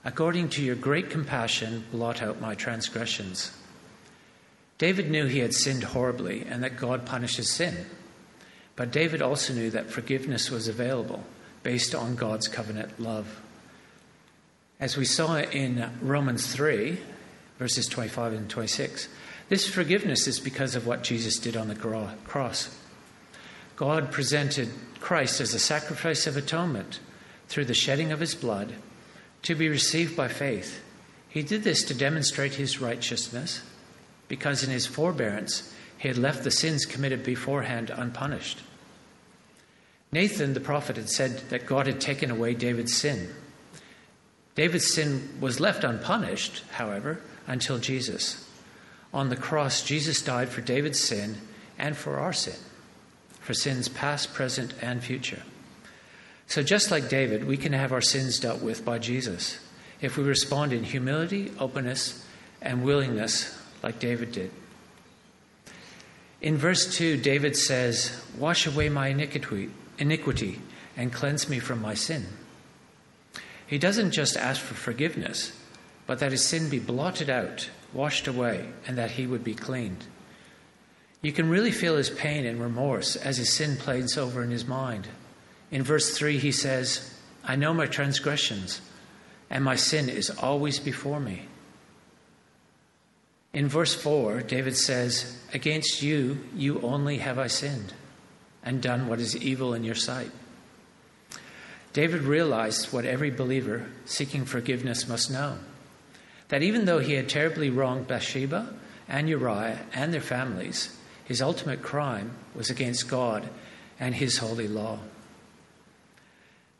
According 0.04 0.48
to 0.50 0.62
your 0.62 0.76
great 0.76 1.10
compassion, 1.10 1.84
blot 1.92 2.22
out 2.22 2.40
my 2.40 2.54
transgressions. 2.54 3.56
David 4.78 5.10
knew 5.10 5.26
he 5.26 5.40
had 5.40 5.52
sinned 5.52 5.84
horribly 5.84 6.42
and 6.42 6.64
that 6.64 6.78
God 6.78 7.04
punishes 7.04 7.52
sin. 7.52 7.84
But 8.76 8.92
David 8.92 9.20
also 9.20 9.52
knew 9.52 9.70
that 9.70 9.90
forgiveness 9.90 10.50
was 10.50 10.68
available 10.68 11.22
based 11.62 11.94
on 11.94 12.16
God's 12.16 12.48
covenant 12.48 12.98
love. 12.98 13.40
As 14.80 14.96
we 14.96 15.04
saw 15.04 15.36
in 15.36 15.90
Romans 16.00 16.50
3, 16.54 16.98
verses 17.58 17.86
25 17.86 18.32
and 18.32 18.48
26, 18.48 19.08
this 19.50 19.68
forgiveness 19.68 20.26
is 20.26 20.40
because 20.40 20.74
of 20.74 20.86
what 20.86 21.02
Jesus 21.02 21.38
did 21.38 21.54
on 21.54 21.68
the 21.68 21.74
cross. 22.24 22.74
God 23.76 24.10
presented 24.10 24.70
Christ 24.98 25.38
as 25.42 25.52
a 25.52 25.58
sacrifice 25.58 26.26
of 26.26 26.38
atonement 26.38 26.98
through 27.48 27.66
the 27.66 27.74
shedding 27.74 28.10
of 28.10 28.20
his 28.20 28.34
blood 28.34 28.72
to 29.42 29.54
be 29.54 29.68
received 29.68 30.16
by 30.16 30.28
faith. 30.28 30.82
He 31.28 31.42
did 31.42 31.62
this 31.62 31.84
to 31.84 31.94
demonstrate 31.94 32.54
his 32.54 32.80
righteousness 32.80 33.62
because 34.28 34.64
in 34.64 34.70
his 34.70 34.86
forbearance 34.86 35.74
he 35.98 36.08
had 36.08 36.16
left 36.16 36.42
the 36.42 36.50
sins 36.50 36.86
committed 36.86 37.22
beforehand 37.22 37.90
unpunished. 37.90 38.62
Nathan 40.10 40.54
the 40.54 40.60
prophet 40.60 40.96
had 40.96 41.10
said 41.10 41.50
that 41.50 41.66
God 41.66 41.86
had 41.86 42.00
taken 42.00 42.30
away 42.30 42.54
David's 42.54 42.96
sin. 42.96 43.28
David's 44.54 44.92
sin 44.92 45.38
was 45.40 45.60
left 45.60 45.84
unpunished, 45.84 46.64
however, 46.72 47.20
until 47.46 47.78
Jesus. 47.78 48.48
On 49.12 49.28
the 49.28 49.36
cross, 49.36 49.82
Jesus 49.82 50.22
died 50.22 50.48
for 50.48 50.60
David's 50.60 51.00
sin 51.00 51.36
and 51.78 51.96
for 51.96 52.18
our 52.18 52.32
sin, 52.32 52.56
for 53.40 53.54
sins 53.54 53.88
past, 53.88 54.34
present, 54.34 54.74
and 54.80 55.02
future. 55.02 55.42
So, 56.46 56.62
just 56.62 56.90
like 56.90 57.08
David, 57.08 57.44
we 57.44 57.56
can 57.56 57.72
have 57.72 57.92
our 57.92 58.00
sins 58.00 58.38
dealt 58.40 58.60
with 58.60 58.84
by 58.84 58.98
Jesus 58.98 59.58
if 60.00 60.16
we 60.16 60.24
respond 60.24 60.72
in 60.72 60.84
humility, 60.84 61.52
openness, 61.58 62.26
and 62.60 62.84
willingness 62.84 63.56
like 63.82 63.98
David 63.98 64.32
did. 64.32 64.50
In 66.40 66.56
verse 66.56 66.96
2, 66.96 67.18
David 67.18 67.56
says, 67.56 68.20
Wash 68.38 68.66
away 68.66 68.88
my 68.88 69.08
iniquity, 69.08 69.70
iniquity 69.98 70.60
and 70.96 71.12
cleanse 71.12 71.48
me 71.48 71.58
from 71.58 71.80
my 71.80 71.94
sin. 71.94 72.26
He 73.70 73.78
doesn't 73.78 74.10
just 74.10 74.36
ask 74.36 74.60
for 74.60 74.74
forgiveness, 74.74 75.52
but 76.04 76.18
that 76.18 76.32
his 76.32 76.44
sin 76.44 76.68
be 76.68 76.80
blotted 76.80 77.30
out, 77.30 77.70
washed 77.92 78.26
away, 78.26 78.68
and 78.84 78.98
that 78.98 79.12
he 79.12 79.28
would 79.28 79.44
be 79.44 79.54
cleaned. 79.54 80.06
You 81.22 81.30
can 81.30 81.48
really 81.48 81.70
feel 81.70 81.96
his 81.96 82.10
pain 82.10 82.44
and 82.46 82.60
remorse 82.60 83.14
as 83.14 83.36
his 83.36 83.52
sin 83.52 83.76
plays 83.76 84.18
over 84.18 84.42
in 84.42 84.50
his 84.50 84.66
mind. 84.66 85.06
In 85.70 85.84
verse 85.84 86.18
3, 86.18 86.38
he 86.38 86.50
says, 86.50 87.14
I 87.44 87.54
know 87.54 87.72
my 87.72 87.86
transgressions, 87.86 88.80
and 89.48 89.62
my 89.62 89.76
sin 89.76 90.08
is 90.08 90.30
always 90.30 90.80
before 90.80 91.20
me. 91.20 91.42
In 93.52 93.68
verse 93.68 93.94
4, 93.94 94.40
David 94.40 94.76
says, 94.76 95.40
Against 95.54 96.02
you, 96.02 96.40
you 96.56 96.80
only 96.80 97.18
have 97.18 97.38
I 97.38 97.46
sinned 97.46 97.92
and 98.64 98.82
done 98.82 99.06
what 99.06 99.20
is 99.20 99.36
evil 99.36 99.74
in 99.74 99.84
your 99.84 99.94
sight. 99.94 100.32
David 101.92 102.22
realized 102.22 102.92
what 102.92 103.04
every 103.04 103.30
believer 103.30 103.86
seeking 104.04 104.44
forgiveness 104.44 105.08
must 105.08 105.30
know 105.30 105.58
that 106.48 106.62
even 106.62 106.84
though 106.84 106.98
he 106.98 107.14
had 107.14 107.28
terribly 107.28 107.70
wronged 107.70 108.06
Bathsheba 108.08 108.74
and 109.08 109.28
Uriah 109.28 109.78
and 109.94 110.12
their 110.12 110.20
families, 110.20 110.96
his 111.24 111.40
ultimate 111.40 111.82
crime 111.82 112.32
was 112.54 112.70
against 112.70 113.08
God 113.08 113.48
and 114.00 114.14
his 114.14 114.38
holy 114.38 114.66
law. 114.66 114.98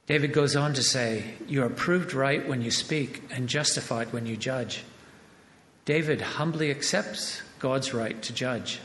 David 0.06 0.32
goes 0.32 0.56
on 0.56 0.74
to 0.74 0.82
say, 0.82 1.22
You 1.46 1.62
are 1.62 1.70
proved 1.70 2.14
right 2.14 2.48
when 2.48 2.62
you 2.62 2.72
speak 2.72 3.22
and 3.30 3.48
justified 3.48 4.12
when 4.12 4.26
you 4.26 4.36
judge. 4.36 4.82
David 5.84 6.20
humbly 6.20 6.70
accepts 6.70 7.42
God's 7.60 7.94
right 7.94 8.20
to 8.22 8.32
judge. 8.32 8.80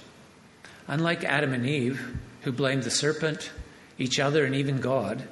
Unlike 0.88 1.24
Adam 1.24 1.52
and 1.54 1.66
Eve, 1.66 2.16
who 2.42 2.52
blamed 2.52 2.84
the 2.84 2.92
serpent, 2.92 3.50
each 3.98 4.20
other, 4.20 4.46
and 4.46 4.54
even 4.54 4.80
God, 4.80 5.28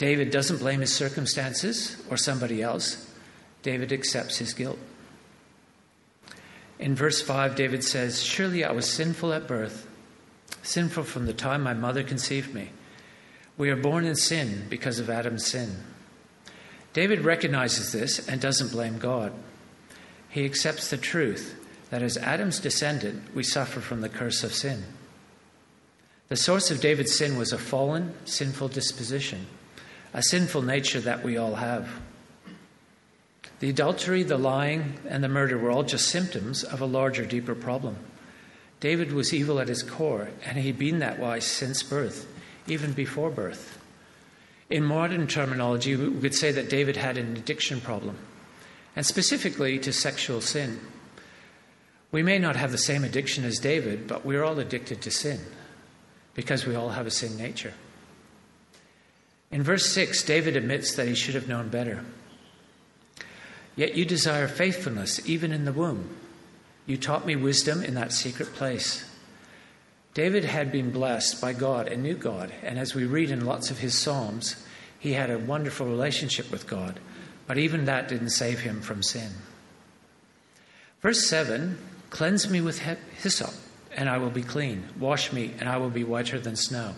David 0.00 0.30
doesn't 0.30 0.60
blame 0.60 0.80
his 0.80 0.94
circumstances 0.94 2.02
or 2.08 2.16
somebody 2.16 2.62
else. 2.62 3.06
David 3.60 3.92
accepts 3.92 4.38
his 4.38 4.54
guilt. 4.54 4.78
In 6.78 6.94
verse 6.94 7.20
5, 7.20 7.54
David 7.54 7.84
says, 7.84 8.22
Surely 8.22 8.64
I 8.64 8.72
was 8.72 8.90
sinful 8.90 9.34
at 9.34 9.46
birth, 9.46 9.86
sinful 10.62 11.04
from 11.04 11.26
the 11.26 11.34
time 11.34 11.62
my 11.62 11.74
mother 11.74 12.02
conceived 12.02 12.54
me. 12.54 12.70
We 13.58 13.68
are 13.68 13.76
born 13.76 14.06
in 14.06 14.16
sin 14.16 14.64
because 14.70 15.00
of 15.00 15.10
Adam's 15.10 15.44
sin. 15.44 15.76
David 16.94 17.20
recognizes 17.20 17.92
this 17.92 18.26
and 18.26 18.40
doesn't 18.40 18.72
blame 18.72 18.96
God. 18.96 19.34
He 20.30 20.46
accepts 20.46 20.88
the 20.88 20.96
truth 20.96 21.62
that 21.90 22.00
as 22.00 22.16
Adam's 22.16 22.58
descendant, 22.58 23.34
we 23.34 23.42
suffer 23.42 23.80
from 23.80 24.00
the 24.00 24.08
curse 24.08 24.42
of 24.44 24.54
sin. 24.54 24.82
The 26.28 26.36
source 26.36 26.70
of 26.70 26.80
David's 26.80 27.18
sin 27.18 27.36
was 27.36 27.52
a 27.52 27.58
fallen, 27.58 28.14
sinful 28.24 28.68
disposition, 28.68 29.46
a 30.12 30.22
sinful 30.22 30.62
nature 30.62 31.00
that 31.00 31.22
we 31.22 31.36
all 31.36 31.54
have. 31.56 31.88
The 33.60 33.70
adultery, 33.70 34.22
the 34.22 34.38
lying, 34.38 34.98
and 35.08 35.22
the 35.22 35.28
murder 35.28 35.58
were 35.58 35.70
all 35.70 35.82
just 35.82 36.08
symptoms 36.08 36.64
of 36.64 36.80
a 36.80 36.86
larger, 36.86 37.26
deeper 37.26 37.54
problem. 37.54 37.96
David 38.80 39.12
was 39.12 39.34
evil 39.34 39.60
at 39.60 39.68
his 39.68 39.82
core, 39.82 40.30
and 40.46 40.56
he'd 40.56 40.78
been 40.78 41.00
that 41.00 41.18
way 41.18 41.40
since 41.40 41.82
birth, 41.82 42.26
even 42.66 42.92
before 42.92 43.30
birth. 43.30 43.78
In 44.70 44.84
modern 44.84 45.26
terminology, 45.26 45.94
we 45.94 46.20
could 46.20 46.34
say 46.34 46.52
that 46.52 46.70
David 46.70 46.96
had 46.96 47.18
an 47.18 47.36
addiction 47.36 47.80
problem, 47.80 48.16
and 48.96 49.04
specifically 49.04 49.78
to 49.80 49.92
sexual 49.92 50.40
sin. 50.40 50.80
We 52.10 52.22
may 52.22 52.38
not 52.38 52.56
have 52.56 52.72
the 52.72 52.78
same 52.78 53.04
addiction 53.04 53.44
as 53.44 53.58
David, 53.58 54.08
but 54.08 54.24
we're 54.24 54.42
all 54.42 54.58
addicted 54.58 55.02
to 55.02 55.10
sin 55.10 55.40
because 56.34 56.66
we 56.66 56.74
all 56.74 56.90
have 56.90 57.06
a 57.06 57.10
sin 57.10 57.36
nature. 57.36 57.74
In 59.50 59.62
verse 59.62 59.86
6, 59.86 60.22
David 60.22 60.56
admits 60.56 60.94
that 60.94 61.08
he 61.08 61.14
should 61.14 61.34
have 61.34 61.48
known 61.48 61.68
better. 61.68 62.04
Yet 63.76 63.94
you 63.94 64.04
desire 64.04 64.48
faithfulness 64.48 65.26
even 65.28 65.52
in 65.52 65.64
the 65.64 65.72
womb. 65.72 66.16
You 66.86 66.96
taught 66.96 67.26
me 67.26 67.36
wisdom 67.36 67.82
in 67.82 67.94
that 67.94 68.12
secret 68.12 68.52
place. 68.54 69.04
David 70.14 70.44
had 70.44 70.72
been 70.72 70.90
blessed 70.90 71.40
by 71.40 71.52
God 71.52 71.88
and 71.88 72.02
knew 72.02 72.14
God, 72.14 72.52
and 72.62 72.78
as 72.78 72.94
we 72.94 73.04
read 73.04 73.30
in 73.30 73.44
lots 73.44 73.70
of 73.70 73.78
his 73.78 73.96
Psalms, 73.96 74.64
he 74.98 75.12
had 75.12 75.30
a 75.30 75.38
wonderful 75.38 75.86
relationship 75.86 76.50
with 76.50 76.66
God, 76.66 77.00
but 77.46 77.58
even 77.58 77.84
that 77.84 78.08
didn't 78.08 78.30
save 78.30 78.60
him 78.60 78.80
from 78.80 79.02
sin. 79.02 79.30
Verse 81.00 81.26
7 81.26 81.78
Cleanse 82.10 82.50
me 82.50 82.60
with 82.60 82.80
hyssop 82.80 83.54
and 83.92 84.08
I 84.08 84.18
will 84.18 84.30
be 84.30 84.42
clean. 84.42 84.84
Wash 84.98 85.32
me, 85.32 85.52
and 85.58 85.68
I 85.68 85.76
will 85.76 85.90
be 85.90 86.04
whiter 86.04 86.38
than 86.38 86.56
snow. 86.56 86.94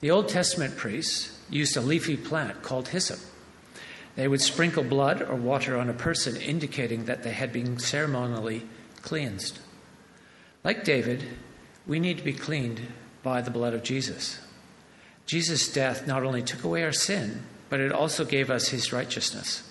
The 0.00 0.10
Old 0.10 0.28
Testament 0.28 0.76
priests 0.76 1.36
used 1.50 1.76
a 1.76 1.80
leafy 1.80 2.16
plant 2.16 2.62
called 2.62 2.88
hyssop. 2.88 3.18
They 4.16 4.28
would 4.28 4.40
sprinkle 4.40 4.82
blood 4.82 5.22
or 5.22 5.34
water 5.34 5.78
on 5.78 5.88
a 5.88 5.94
person, 5.94 6.36
indicating 6.36 7.04
that 7.04 7.22
they 7.22 7.32
had 7.32 7.52
been 7.52 7.78
ceremonially 7.78 8.62
cleansed. 9.02 9.58
Like 10.64 10.84
David, 10.84 11.24
we 11.86 12.00
need 12.00 12.18
to 12.18 12.24
be 12.24 12.32
cleaned 12.32 12.80
by 13.22 13.40
the 13.40 13.50
blood 13.50 13.74
of 13.74 13.82
Jesus. 13.82 14.40
Jesus' 15.26 15.72
death 15.72 16.06
not 16.06 16.24
only 16.24 16.42
took 16.42 16.64
away 16.64 16.82
our 16.84 16.92
sin, 16.92 17.42
but 17.68 17.80
it 17.80 17.92
also 17.92 18.24
gave 18.24 18.50
us 18.50 18.68
his 18.68 18.92
righteousness, 18.92 19.62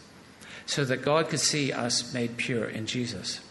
so 0.66 0.86
that 0.86 1.04
God 1.04 1.30
could 1.30 1.42
see 1.42 1.72
us 1.72 2.14
made 2.14 2.38
pure 2.38 2.66
in 2.66 2.86
Jesus. 2.86 3.42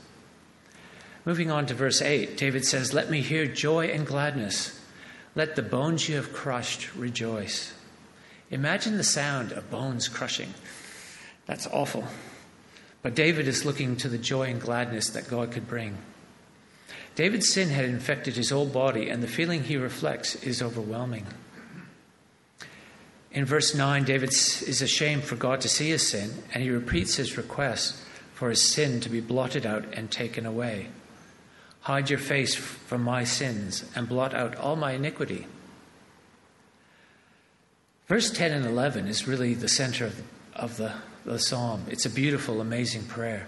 Moving 1.24 1.50
on 1.50 1.66
to 1.66 1.74
verse 1.74 2.00
8, 2.00 2.38
David 2.38 2.64
says, 2.64 2.94
Let 2.94 3.10
me 3.10 3.20
hear 3.20 3.46
joy 3.46 3.88
and 3.88 4.06
gladness. 4.06 4.80
Let 5.34 5.54
the 5.54 5.62
bones 5.62 6.08
you 6.08 6.16
have 6.16 6.32
crushed 6.32 6.94
rejoice. 6.96 7.74
Imagine 8.50 8.96
the 8.96 9.04
sound 9.04 9.52
of 9.52 9.70
bones 9.70 10.08
crushing. 10.08 10.54
That's 11.46 11.66
awful. 11.66 12.04
But 13.02 13.14
David 13.14 13.46
is 13.46 13.64
looking 13.64 13.96
to 13.96 14.08
the 14.08 14.18
joy 14.18 14.44
and 14.44 14.60
gladness 14.60 15.10
that 15.10 15.28
God 15.28 15.52
could 15.52 15.68
bring. 15.68 15.98
David's 17.14 17.52
sin 17.52 17.68
had 17.70 17.84
infected 17.84 18.36
his 18.36 18.50
whole 18.50 18.66
body, 18.66 19.08
and 19.08 19.22
the 19.22 19.28
feeling 19.28 19.64
he 19.64 19.76
reflects 19.76 20.36
is 20.36 20.62
overwhelming. 20.62 21.26
In 23.32 23.44
verse 23.44 23.74
9, 23.74 24.04
David 24.04 24.30
is 24.30 24.82
ashamed 24.82 25.24
for 25.24 25.36
God 25.36 25.60
to 25.60 25.68
see 25.68 25.90
his 25.90 26.06
sin, 26.06 26.30
and 26.54 26.62
he 26.62 26.70
repeats 26.70 27.16
his 27.16 27.36
request 27.36 27.96
for 28.34 28.50
his 28.50 28.70
sin 28.70 29.00
to 29.00 29.10
be 29.10 29.20
blotted 29.20 29.66
out 29.66 29.84
and 29.92 30.10
taken 30.10 30.46
away. 30.46 30.88
Hide 31.80 32.08
your 32.10 32.18
face 32.18 32.54
from 32.54 33.02
my 33.02 33.24
sins 33.24 33.84
and 33.94 34.08
blot 34.08 34.32
out 34.32 34.56
all 34.56 34.76
my 34.76 34.92
iniquity. 34.92 35.46
Verse 38.08 38.30
10 38.30 38.52
and 38.52 38.64
11 38.64 39.06
is 39.06 39.28
really 39.28 39.52
the 39.52 39.68
center 39.68 40.06
of, 40.06 40.22
of 40.54 40.76
the, 40.78 40.92
the 41.26 41.38
psalm. 41.38 41.84
It's 41.88 42.06
a 42.06 42.10
beautiful, 42.10 42.60
amazing 42.60 43.04
prayer. 43.04 43.46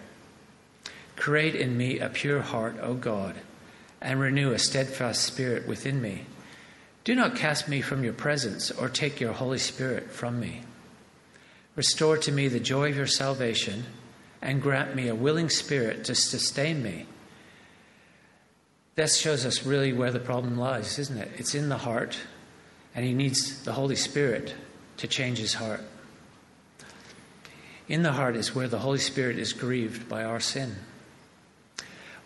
Create 1.17 1.55
in 1.55 1.77
me 1.77 1.99
a 1.99 2.11
pure 2.11 2.41
heart, 2.41 2.77
O 2.83 2.95
God, 2.95 3.37
and 4.03 4.21
renew 4.21 4.53
a 4.53 4.59
steadfast 4.59 5.23
spirit 5.23 5.67
within 5.67 6.01
me. 6.01 6.27
Do 7.05 7.15
not 7.15 7.37
cast 7.37 7.69
me 7.69 7.81
from 7.81 8.05
your 8.05 8.13
presence 8.13 8.71
or 8.71 8.91
take 8.91 9.19
your 9.19 9.33
Holy 9.33 9.59
Spirit 9.59 10.11
from 10.11 10.39
me. 10.39 10.63
Restore 11.75 12.19
to 12.19 12.33
me 12.33 12.49
the 12.49 12.61
joy 12.61 12.91
of 12.91 12.97
your 12.97 13.07
salvation 13.07 13.85
and 14.43 14.61
grant 14.61 14.95
me 14.95 15.09
a 15.09 15.15
willing 15.15 15.49
spirit 15.49 16.05
to 16.05 16.15
sustain 16.15 16.83
me. 16.83 17.07
That 18.97 19.11
shows 19.11 19.47
us 19.47 19.65
really 19.65 19.95
where 19.95 20.11
the 20.11 20.21
problem 20.21 20.59
lies, 20.59 20.99
isn't 20.99 21.17
it? 21.17 21.31
It's 21.39 21.55
in 21.55 21.71
the 21.71 21.79
heart, 21.79 22.19
and 22.95 23.05
he 23.05 23.15
needs 23.15 23.63
the 23.63 23.73
Holy 23.73 23.97
Spirit 23.97 24.55
to 24.97 25.07
change 25.07 25.39
his 25.39 25.55
heart. 25.55 25.83
In 27.89 28.03
the 28.03 28.13
heart 28.13 28.37
is 28.37 28.55
where 28.55 28.69
the 28.69 28.79
Holy 28.79 28.99
Spirit 28.99 29.39
is 29.39 29.53
grieved 29.53 30.09
by 30.09 30.25
our 30.25 30.41
sin. 30.41 30.77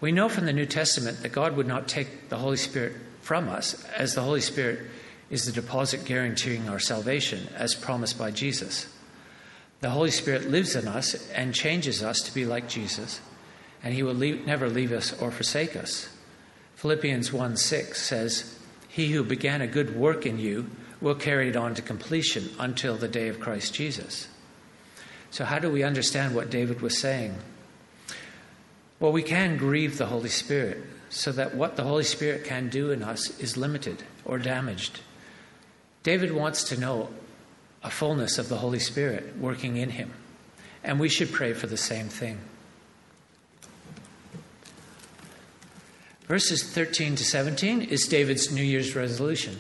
We 0.00 0.12
know 0.12 0.28
from 0.28 0.44
the 0.44 0.52
New 0.52 0.66
Testament 0.66 1.23
that 1.23 1.33
God 1.33 1.56
would 1.56 1.66
not 1.66 1.88
take 1.88 2.28
the 2.28 2.37
Holy 2.37 2.59
Spirit 2.59 2.94
from 3.23 3.49
us, 3.49 3.83
as 3.97 4.14
the 4.14 4.23
Holy 4.23 4.42
Spirit 4.42 4.80
is 5.30 5.47
the 5.47 5.52
deposit 5.52 6.04
guaranteeing 6.04 6.68
our 6.68 6.78
salvation, 6.78 7.49
as 7.56 7.75
promised 7.75 8.18
by 8.18 8.30
Jesus. 8.30 8.87
The 9.80 9.90
Holy 9.90 10.11
Spirit 10.11 10.50
lives 10.50 10.76
in 10.76 10.87
us 10.87 11.30
and 11.30 11.54
changes 11.54 12.02
us 12.02 12.21
to 12.23 12.35
be 12.35 12.44
like 12.44 12.68
Jesus, 12.68 13.21
and 13.83 13.94
He 13.94 14.02
will 14.02 14.14
leave, 14.14 14.47
never 14.47 14.68
leave 14.68 14.92
us 14.92 15.18
or 15.21 15.30
forsake 15.30 15.76
us. 15.76 16.09
Philippians 16.76 17.33
1 17.33 17.56
6 17.56 18.02
says, 18.02 18.53
He 18.94 19.10
who 19.10 19.24
began 19.24 19.60
a 19.60 19.66
good 19.66 19.96
work 19.96 20.24
in 20.24 20.38
you 20.38 20.70
will 21.00 21.16
carry 21.16 21.48
it 21.48 21.56
on 21.56 21.74
to 21.74 21.82
completion 21.82 22.48
until 22.60 22.94
the 22.94 23.08
day 23.08 23.26
of 23.26 23.40
Christ 23.40 23.74
Jesus. 23.74 24.28
So, 25.32 25.44
how 25.44 25.58
do 25.58 25.68
we 25.68 25.82
understand 25.82 26.32
what 26.32 26.48
David 26.48 26.80
was 26.80 26.96
saying? 26.96 27.34
Well, 29.00 29.11
we 29.11 29.24
can 29.24 29.57
grieve 29.57 29.98
the 29.98 30.07
Holy 30.07 30.28
Spirit 30.28 30.85
so 31.09 31.33
that 31.33 31.57
what 31.57 31.74
the 31.74 31.83
Holy 31.83 32.04
Spirit 32.04 32.44
can 32.44 32.68
do 32.68 32.92
in 32.92 33.02
us 33.02 33.37
is 33.40 33.57
limited 33.57 34.04
or 34.24 34.38
damaged. 34.38 35.00
David 36.04 36.30
wants 36.30 36.62
to 36.68 36.78
know 36.78 37.09
a 37.83 37.90
fullness 37.90 38.38
of 38.38 38.48
the 38.48 38.59
Holy 38.59 38.78
Spirit 38.78 39.37
working 39.38 39.76
in 39.76 39.90
him, 39.90 40.12
and 40.85 41.00
we 41.00 41.09
should 41.09 41.33
pray 41.33 41.52
for 41.52 41.66
the 41.66 41.76
same 41.76 42.07
thing. 42.07 42.38
Verses 46.26 46.62
13 46.62 47.16
to 47.16 47.24
17 47.24 47.82
is 47.82 48.08
David's 48.08 48.50
New 48.52 48.62
Year's 48.62 48.96
resolution. 48.96 49.58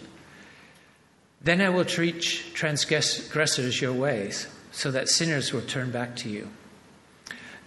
Then 1.42 1.60
I 1.60 1.68
will 1.68 1.84
teach 1.84 2.54
transgressors 2.54 3.80
your 3.80 3.92
ways, 3.92 4.46
so 4.72 4.90
that 4.90 5.08
sinners 5.08 5.52
will 5.52 5.62
turn 5.62 5.90
back 5.90 6.16
to 6.16 6.28
you. 6.28 6.48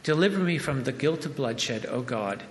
Deliver 0.04 0.40
me 0.40 0.58
from 0.58 0.84
the 0.84 0.92
guilt 0.92 1.26
of 1.26 1.36
bloodshed, 1.36 1.86
O 1.86 2.02
God 2.02 2.44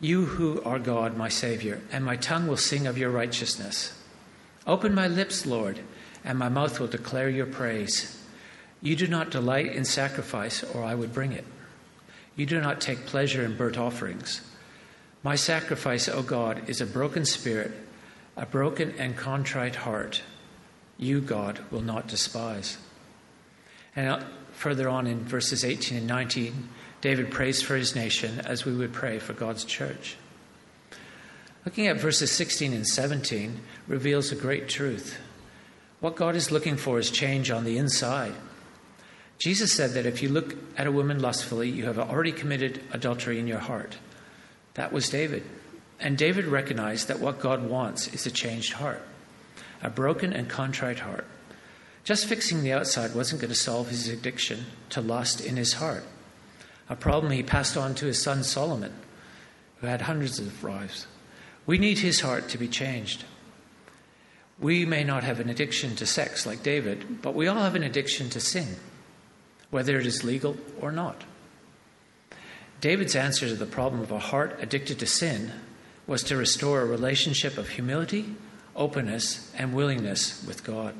you 0.00 0.26
who 0.26 0.62
are 0.62 0.78
God, 0.78 1.16
my 1.16 1.28
Savior, 1.28 1.80
and 1.90 2.04
my 2.04 2.16
tongue 2.16 2.46
will 2.46 2.58
sing 2.58 2.86
of 2.86 2.98
your 2.98 3.10
righteousness. 3.10 3.98
Open 4.66 4.94
my 4.94 5.08
lips, 5.08 5.46
Lord, 5.46 5.80
and 6.22 6.38
my 6.38 6.50
mouth 6.50 6.78
will 6.78 6.86
declare 6.86 7.30
your 7.30 7.46
praise. 7.46 8.22
You 8.82 8.94
do 8.94 9.06
not 9.06 9.30
delight 9.30 9.72
in 9.72 9.86
sacrifice, 9.86 10.62
or 10.62 10.84
I 10.84 10.94
would 10.94 11.14
bring 11.14 11.32
it. 11.32 11.46
You 12.34 12.44
do 12.44 12.60
not 12.60 12.80
take 12.80 13.06
pleasure 13.06 13.42
in 13.42 13.56
burnt 13.56 13.78
offerings. 13.78 14.42
My 15.26 15.34
sacrifice, 15.34 16.08
O 16.08 16.22
God, 16.22 16.68
is 16.68 16.80
a 16.80 16.86
broken 16.86 17.24
spirit, 17.24 17.72
a 18.36 18.46
broken 18.46 18.94
and 18.96 19.16
contrite 19.16 19.74
heart. 19.74 20.22
You, 20.98 21.20
God, 21.20 21.58
will 21.72 21.80
not 21.80 22.06
despise. 22.06 22.78
And 23.96 24.08
uh, 24.08 24.20
further 24.52 24.88
on 24.88 25.08
in 25.08 25.24
verses 25.24 25.64
18 25.64 25.98
and 25.98 26.06
19, 26.06 26.68
David 27.00 27.32
prays 27.32 27.60
for 27.60 27.74
his 27.74 27.96
nation 27.96 28.40
as 28.46 28.64
we 28.64 28.72
would 28.76 28.92
pray 28.92 29.18
for 29.18 29.32
God's 29.32 29.64
church. 29.64 30.16
Looking 31.64 31.88
at 31.88 32.00
verses 32.00 32.30
16 32.30 32.72
and 32.72 32.86
17 32.86 33.58
reveals 33.88 34.30
a 34.30 34.36
great 34.36 34.68
truth. 34.68 35.18
What 35.98 36.14
God 36.14 36.36
is 36.36 36.52
looking 36.52 36.76
for 36.76 37.00
is 37.00 37.10
change 37.10 37.50
on 37.50 37.64
the 37.64 37.78
inside. 37.78 38.34
Jesus 39.38 39.72
said 39.72 39.90
that 39.94 40.06
if 40.06 40.22
you 40.22 40.28
look 40.28 40.54
at 40.78 40.86
a 40.86 40.92
woman 40.92 41.18
lustfully, 41.18 41.68
you 41.68 41.86
have 41.86 41.98
already 41.98 42.30
committed 42.30 42.80
adultery 42.92 43.40
in 43.40 43.48
your 43.48 43.58
heart. 43.58 43.96
That 44.76 44.92
was 44.92 45.10
David. 45.10 45.42
And 46.00 46.16
David 46.16 46.46
recognized 46.46 47.08
that 47.08 47.20
what 47.20 47.40
God 47.40 47.68
wants 47.68 48.08
is 48.14 48.24
a 48.24 48.30
changed 48.30 48.74
heart, 48.74 49.02
a 49.82 49.90
broken 49.90 50.32
and 50.32 50.48
contrite 50.48 51.00
heart. 51.00 51.26
Just 52.04 52.26
fixing 52.26 52.62
the 52.62 52.72
outside 52.72 53.14
wasn't 53.14 53.42
going 53.42 53.52
to 53.52 53.58
solve 53.58 53.90
his 53.90 54.08
addiction 54.08 54.64
to 54.90 55.02
lust 55.02 55.44
in 55.44 55.56
his 55.56 55.74
heart 55.74 56.04
a 56.88 56.96
problem 56.96 57.32
he 57.32 57.42
passed 57.42 57.76
on 57.76 57.94
to 57.96 58.06
his 58.06 58.22
son 58.22 58.44
Solomon, 58.44 58.92
who 59.80 59.86
had 59.86 60.02
hundreds 60.02 60.38
of 60.38 60.62
wives. 60.62 61.06
We 61.66 61.78
need 61.78 61.98
his 61.98 62.20
heart 62.20 62.48
to 62.50 62.58
be 62.58 62.68
changed. 62.68 63.24
We 64.58 64.86
may 64.86 65.04
not 65.04 65.24
have 65.24 65.40
an 65.40 65.50
addiction 65.50 65.96
to 65.96 66.06
sex 66.06 66.46
like 66.46 66.62
David, 66.62 67.20
but 67.22 67.34
we 67.34 67.48
all 67.48 67.62
have 67.62 67.74
an 67.74 67.82
addiction 67.82 68.30
to 68.30 68.40
sin, 68.40 68.76
whether 69.70 69.98
it 69.98 70.06
is 70.06 70.24
legal 70.24 70.56
or 70.80 70.92
not. 70.92 71.24
David's 72.80 73.16
answer 73.16 73.48
to 73.48 73.54
the 73.54 73.66
problem 73.66 74.02
of 74.02 74.12
a 74.12 74.18
heart 74.18 74.58
addicted 74.60 74.98
to 74.98 75.06
sin 75.06 75.52
was 76.06 76.22
to 76.24 76.36
restore 76.36 76.82
a 76.82 76.86
relationship 76.86 77.58
of 77.58 77.70
humility, 77.70 78.34
openness, 78.74 79.52
and 79.56 79.74
willingness 79.74 80.44
with 80.46 80.62
God. 80.62 80.94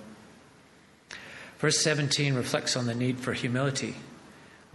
Verse 1.59 1.81
17 1.81 2.35
reflects 2.35 2.77
on 2.77 2.87
the 2.87 2.95
need 2.95 3.21
for 3.21 3.33
humility 3.33 3.95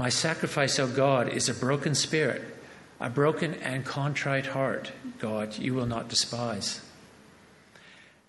my 0.02 0.10
sacrifice, 0.10 0.80
O 0.80 0.88
God, 0.88 1.30
is 1.30 1.48
a 1.48 1.54
broken 1.54 1.94
spirit, 1.94 2.42
a 3.00 3.08
broken 3.08 3.54
and 3.54 3.86
contrite 3.86 4.48
heart, 4.48 4.92
God, 5.20 5.56
you 5.60 5.76
will 5.76 5.86
not 5.86 6.10
despise. 6.10 6.82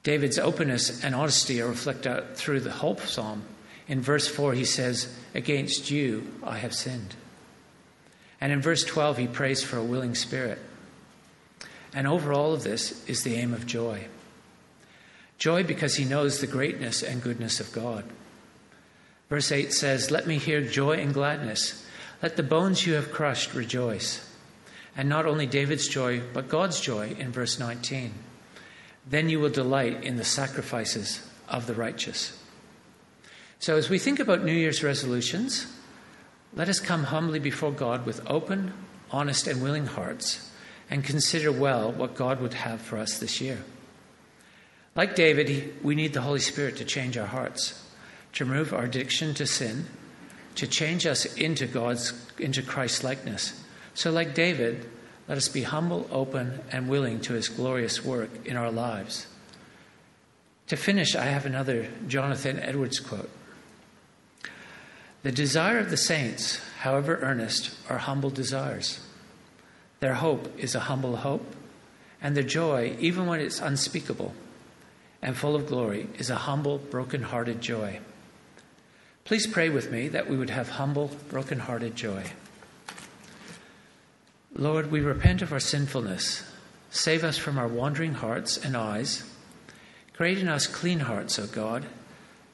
David's 0.02 0.38
openness 0.38 1.02
and 1.02 1.14
honesty 1.14 1.62
are 1.62 1.68
reflected 1.68 2.37
through 2.37 2.61
the 2.61 2.72
whole 2.72 2.98
psalm. 2.98 3.44
In 3.88 4.02
verse 4.02 4.28
4, 4.28 4.52
he 4.52 4.66
says, 4.66 5.16
Against 5.35 5.90
you 5.90 6.30
I 6.42 6.58
have 6.58 6.74
sinned. 6.74 7.14
And 8.42 8.50
in 8.50 8.61
verse 8.61 8.83
12, 8.83 9.18
he 9.18 9.26
prays 9.28 9.62
for 9.62 9.76
a 9.76 9.85
willing 9.85 10.16
spirit. 10.16 10.59
And 11.94 12.09
over 12.09 12.33
all 12.33 12.52
of 12.52 12.64
this 12.64 13.09
is 13.09 13.22
the 13.22 13.37
aim 13.37 13.55
of 13.55 13.68
joy. 13.68 14.09
Joy 15.38 15.62
because 15.62 15.94
he 15.94 16.05
knows 16.05 16.40
the 16.40 16.48
greatness 16.48 17.05
and 17.05 17.22
goodness 17.22 17.61
of 17.61 17.70
God. 17.70 18.05
Verse 19.28 19.52
8 19.52 19.72
says, 19.72 20.11
Let 20.11 20.26
me 20.26 20.38
hear 20.38 20.61
joy 20.61 20.94
and 20.94 21.14
gladness. 21.14 21.87
Let 22.20 22.37
the 22.37 22.42
bones 22.42 22.85
you 22.85 22.94
have 22.94 23.12
crushed 23.12 23.55
rejoice. 23.55 24.28
And 24.96 25.09
not 25.09 25.24
only 25.24 25.46
David's 25.46 25.87
joy, 25.87 26.20
but 26.35 26.48
God's 26.48 26.81
joy 26.81 27.14
in 27.16 27.31
verse 27.31 27.61
19. 27.61 28.12
Then 29.09 29.28
you 29.28 29.38
will 29.38 29.50
delight 29.50 30.02
in 30.02 30.16
the 30.16 30.24
sacrifices 30.24 31.24
of 31.48 31.68
the 31.68 31.74
righteous. 31.74 32.37
So, 33.61 33.76
as 33.76 33.88
we 33.88 34.00
think 34.00 34.18
about 34.18 34.42
New 34.42 34.52
Year's 34.52 34.83
resolutions, 34.83 35.72
let 36.55 36.69
us 36.69 36.81
come 36.81 37.05
humbly 37.05 37.38
before 37.38 37.73
God 37.73 38.07
with 38.07 38.29
open, 38.29 38.73
honest, 39.11 39.47
and 39.47 39.62
willing 39.62 39.87
hearts 39.87 40.51
and 40.91 41.03
consider 41.05 41.51
well 41.51 41.91
what 41.93 42.15
God 42.15 42.41
would 42.41 42.55
have 42.55 42.81
for 42.81 42.99
us 42.99 43.19
this 43.19 43.41
year. 43.41 43.59
Like 44.95 45.15
David, 45.15 45.75
we 45.83 45.95
need 45.95 46.12
the 46.12 46.21
Holy 46.21 46.41
Spirit 46.41 46.77
to 46.77 46.85
change 46.85 47.17
our 47.17 47.27
hearts 47.27 47.83
to 48.35 48.45
remove 48.45 48.73
our 48.73 48.85
addiction 48.85 49.35
to 49.35 49.47
sin, 49.47 49.87
to 50.55 50.67
change 50.67 51.07
us 51.07 51.27
into 51.37 51.67
God's 51.67 52.12
into 52.38 52.62
Christ's 52.62 53.05
likeness. 53.05 53.62
So 53.95 54.11
like 54.11 54.35
David, 54.35 54.88
let 55.29 55.38
us 55.38 55.49
be 55.49 55.62
humble, 55.62 56.09
open, 56.11 56.61
and 56.71 56.88
willing 56.88 57.21
to 57.23 57.35
his 57.35 57.49
glorious 57.49 58.05
work 58.05 58.31
in 58.47 58.57
our 58.57 58.71
lives. 58.71 59.27
To 60.69 60.77
finish, 60.77 61.15
I 61.15 61.25
have 61.25 61.47
another 61.47 61.88
Jonathan 62.09 62.59
Edwards 62.59 63.01
quote. 63.01 63.31
The 65.22 65.32
desire 65.32 65.78
of 65.78 65.90
the 65.90 65.96
saints, 65.96 66.61
however 66.80 67.18
earnest, 67.22 67.70
are 67.88 67.98
humble 67.98 68.30
desires. 68.30 68.98
Their 70.00 70.14
hope 70.14 70.58
is 70.58 70.74
a 70.74 70.80
humble 70.80 71.16
hope, 71.16 71.54
and 72.20 72.37
their 72.37 72.42
joy, 72.42 72.96
even 72.98 73.26
when 73.26 73.38
it's 73.38 73.61
unspeakable 73.61 74.35
and 75.22 75.37
full 75.37 75.54
of 75.54 75.68
glory, 75.68 76.08
is 76.18 76.28
a 76.28 76.35
humble, 76.35 76.78
broken 76.78 77.22
hearted 77.22 77.61
joy. 77.61 78.00
Please 79.24 79.46
pray 79.46 79.68
with 79.68 79.92
me 79.92 80.08
that 80.08 80.28
we 80.28 80.37
would 80.37 80.50
have 80.50 80.70
humble, 80.70 81.12
broken 81.28 81.61
hearted 81.61 81.94
joy. 81.94 82.24
Lord, 84.52 84.90
we 84.90 85.00
repent 85.00 85.40
of 85.40 85.52
our 85.52 85.61
sinfulness. 85.61 86.42
Save 86.90 87.22
us 87.22 87.38
from 87.38 87.56
our 87.56 87.68
wandering 87.68 88.14
hearts 88.14 88.56
and 88.56 88.76
eyes. 88.76 89.22
Create 90.14 90.38
in 90.38 90.48
us 90.48 90.66
clean 90.66 90.98
hearts, 90.98 91.38
O 91.38 91.46
God, 91.46 91.87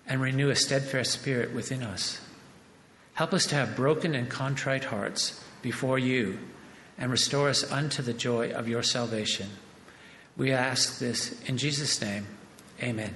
and 0.07 0.21
renew 0.21 0.51
a 0.51 0.55
steadfast 0.55 1.13
spirit 1.13 1.55
within 1.55 1.83
us. 1.83 2.21
Help 3.19 3.35
us 3.35 3.47
to 3.47 3.57
have 3.57 3.75
broken 3.75 4.15
and 4.15 4.29
contrite 4.31 4.85
hearts 4.85 5.43
before 5.61 5.99
you 5.99 6.39
and 6.97 7.11
restore 7.11 7.49
us 7.49 7.69
unto 7.69 8.01
the 8.01 8.13
joy 8.13 8.53
of 8.53 8.69
your 8.69 8.85
salvation. 8.85 9.49
We 10.37 10.53
ask 10.53 11.01
this 11.01 11.43
in 11.43 11.59
Jesus' 11.59 12.01
name. 12.01 12.29
Amen. 12.81 13.13